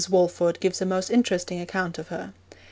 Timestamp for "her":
2.07-2.33